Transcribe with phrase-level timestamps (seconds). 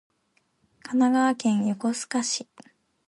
[0.81, 2.47] 神奈川県横須賀市